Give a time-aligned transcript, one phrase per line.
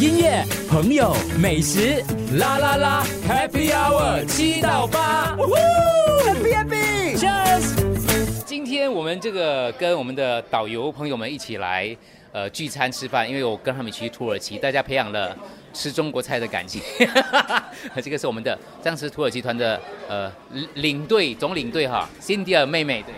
[0.00, 2.00] 音乐、朋友、美食，
[2.38, 5.36] 啦啦啦，Happy Hour 七到八
[6.24, 8.44] ，Happy Happy，Cheers！
[8.46, 11.96] 今天我们这个跟我们的导游朋友们一起来
[12.30, 15.36] 呃聚餐吃饭，因为我跟他们一起去土耳其，大家培养了
[15.74, 16.80] 吃中国菜的感情。
[18.00, 23.12] 这个是我们的当时土耳其团的呃领领队总领队哈，Cindy 妹妹对。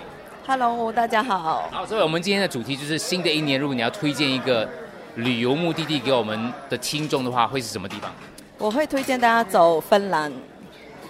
[0.47, 1.69] Hello，大家好。
[1.71, 4.67] 好，所以我们今天的主题就是新的一年，如果你要推荐一个
[5.16, 8.10] 旅游目的地给我们的听众的话，会是什么地方？
[8.59, 10.30] 我会推荐大家走芬兰，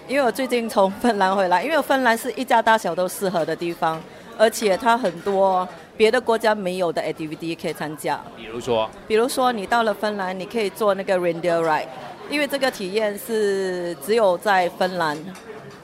[0.08, 4.00] 因为我最近从芬兰回来，因为芬兰是一家大小都适合的地方，
[4.38, 8.20] 而且它很多别的国家没有的 activity 可以参加。
[8.36, 11.86] 比如说，比如说你到了芬兰，你可以做那个 reindeer ride，
[12.30, 15.19] 因为这个体验是只有在芬兰。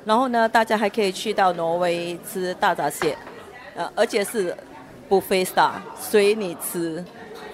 [0.05, 3.19] 然后呢，大家还可以去到挪威吃大闸蟹，
[3.75, 4.57] 呃，而且是
[5.11, 7.05] buffet style，随你吃，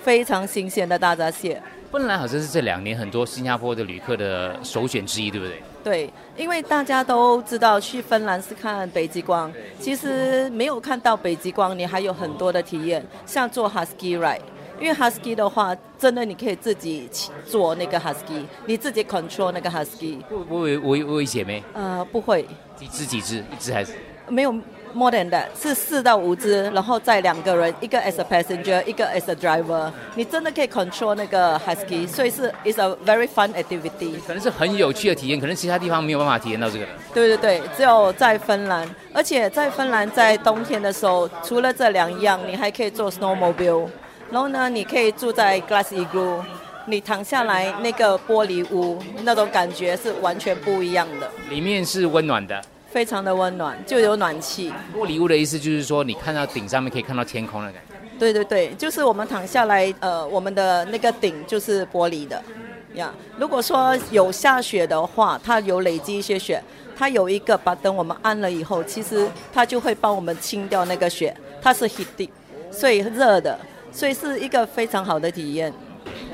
[0.03, 1.61] 非常新鲜的大闸蟹。
[1.91, 5.63] 芬兰好像是这两年很多新加坡的旅客的首选之一，对不对？
[5.85, 14.41] 对，因为大家都知道去芬兰是看北极光，其实没有看到北极光，你还有很多的体验，像做 husky ride。
[14.81, 17.09] 因为 husky 的话，真的你可以自己
[17.47, 20.19] 做那个 husky，你自己 control 那个 husky。
[20.23, 21.63] 不不危危危险没？
[21.75, 22.45] 呃，不会。
[22.75, 23.39] 几只几只？
[23.39, 23.93] 一只还是？
[24.29, 24.55] 没有
[24.95, 29.91] more than that，是四到五只，然后再两个人，一个 as a passenger，一个 as a driver。
[30.15, 34.15] 你真的可以 control 那个 husky，所以是 is a very fun activity。
[34.27, 36.87] 可能是很有趣的体验，可能其他地方没有办法体验到这个。
[37.13, 43.89] 对对对，只有在芬兰，而且在芬兰在冬天的时候，除了这两样，你还可以做 snowmobile。
[44.31, 46.41] 然后呢，你可以住在 glass igloo，
[46.87, 51.31] 你躺下来那个玻璃屋，那种感觉是完全不一样的。
[51.51, 52.63] 里面是温暖的，
[52.93, 54.71] 非常的温暖，就有暖气。
[54.95, 57.95] 玻璃屋的意思就是说，你看到顶上面可以看到天空的感觉。
[58.19, 62.41] 对对对，就是我们躺下来，呃，我们的那个顶就是玻璃的，
[62.95, 63.13] 呀。
[63.39, 66.63] 如果说有下雪的话，它有累积一些雪，
[66.95, 72.29] 它有一个把灯我们按了以后，其实它就会帮我们清掉那个雪，它是 heat，
[72.71, 73.59] 所以热的。
[73.95, 75.71] 所以是一个非常好的体验。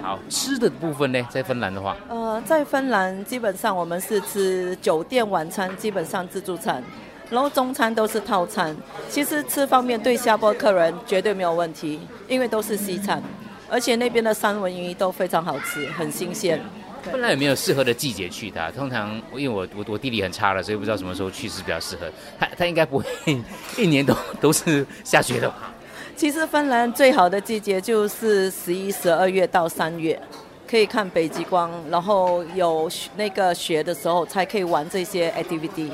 [0.03, 6.83] 好吃的部分呢，在芬兰的话，呃，在芬兰基本上我们是吃酒店晚餐，基本上自助餐，
[7.31, 8.77] 然后中餐都是套餐。
[9.09, 13.23] 其实吃方面对下坡客人绝对没有问题，因为都是西餐，
[13.71, 16.61] 而且那边的三文鱼都非常好吃，很新鲜。
[17.03, 18.71] 芬兰有没有适合的季节去它？
[18.71, 22.11] 通常因为我我我地理很差了，所以不知道什么时候去是比较适合。
[22.39, 23.05] 它它应该不会
[23.79, 25.73] 一年都都是下雪的吧？
[26.19, 30.21] 其实芬兰最好的季节就是十一、十二月到三月，
[30.69, 35.89] 可以看北极光，然后有那个雪的时候才可以玩这些 activity。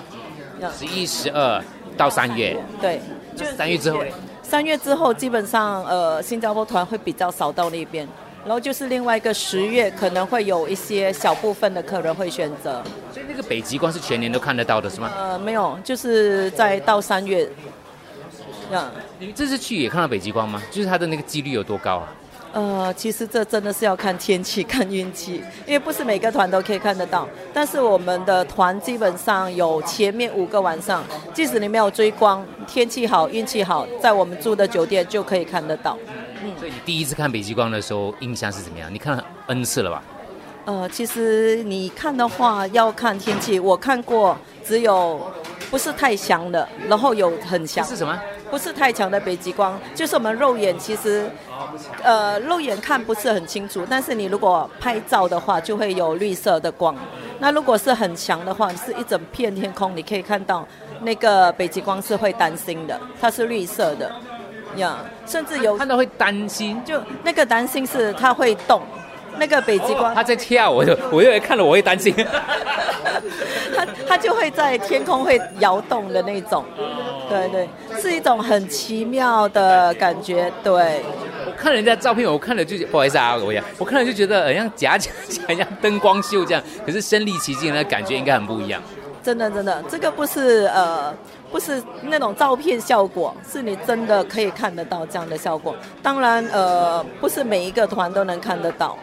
[0.79, 1.63] 十一、十二
[1.95, 2.99] 到三月，对，
[3.37, 4.03] 就三月之后。
[4.43, 8.09] 三月之后基本上呃新加坡团会比较少到那边，
[8.47, 12.83] 然后就是另外一个十月可能会有一些小部分的客人会选择。
[13.13, 15.13] 所以那个北极光是全年都看得到的是吗？
[15.15, 17.47] 呃，没有，就是在到三月。
[19.19, 20.63] 你这次去也看到北极光吗？
[20.71, 22.09] 就是它的那个几率有多高啊？
[22.53, 27.29] 呃，其实这真的是要看天气、看运气，因为不是每个团都可以看得到。
[27.53, 31.03] 但是我们的团基本上有前面五个晚上，
[31.33, 35.99] 即使你没有追光，天气好、运气好，在我们住的酒店就可以看得到。
[36.45, 38.89] 嗯，所以你第一次看北极光的时候印象是怎么样？
[38.93, 40.03] 你看了 N 次了吧？
[40.67, 45.21] 呃，其实你看的话要看天气，我看过只有
[45.73, 47.85] 不是太强的，然后有很强。
[47.85, 48.17] 是什么？
[48.51, 51.29] 不是太强的北极光，就是我们肉眼其实，
[52.03, 56.95] 呃，肉眼看不是很清楚，但是你如果拍照的话，就会有绿色的光。
[57.39, 60.67] 那如果是很强的话，是一整片天空，你可以看到
[61.01, 64.11] 那个北极光是会担心的，它是绿色的，
[64.77, 68.83] 呀，甚至有看到会担心，就那个担心是它会动。
[69.39, 72.15] 那个北极光，他在跳，我就我又看了，我会担心。
[73.77, 76.65] 他他就会在天空会摇动的那种，
[77.29, 77.69] 对对，
[78.01, 80.51] 是一种很奇妙的感觉。
[80.63, 81.03] 对，
[81.47, 83.37] 我看人家照片，我看了就不好意思啊，
[83.79, 88.81] 我看了就觉得好像假假假像灯光秀这样，可是身临其境的感觉应该很不一样。
[89.23, 91.13] 真的真的，这个不是呃
[91.51, 95.75] 不是那种照片效果，是你真的可以看得到这样的效果。
[96.03, 98.97] 当然呃不是每一个团都能看得到。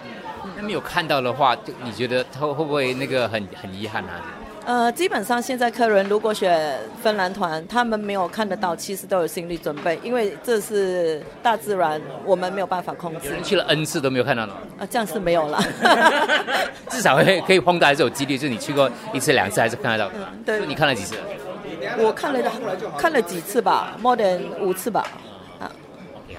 [0.56, 4.22] 那没有看到的话，就你觉得他会不会那个很很遗憾啊？
[4.64, 13.34] 呃，基本上现在客人如果选芬兰团，他们没有看得到，其实都有心理准备，因为这是大自然，我们没有办法控制。
[13.44, 14.54] 去了 N 次都没有看到呢？
[14.80, 15.60] 啊，这样是没有了。
[16.90, 20.12] 至少会可以碰到，还是有几率，就是你去过一次两次，还是看得到。
[20.46, 21.16] 对，你看了几次？
[21.98, 22.40] 我看了
[23.00, 25.04] 看了几次吧，more than 五次吧。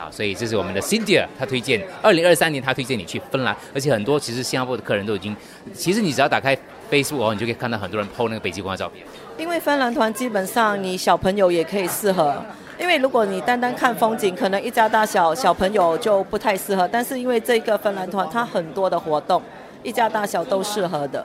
[0.03, 5.37] 好，所以这是我们的 Cindy，她推荐二零二三年她推荐你去芬兰，而且很多其实新加坡的客人都已经，
[5.73, 6.57] 其实你只要打开
[6.91, 9.07] Facebook，你就可以看到很多人 PO 那个北极光的照片。
[9.39, 12.45] 因为芬兰团基本上你小朋友也可以适合，
[12.81, 16.89] 因为如果你单单看风景，可能一家大小小朋友就不太适合。
[16.91, 19.41] 但是因为这个芬兰团它很多的活动，
[19.85, 21.25] 一家大小都适合的。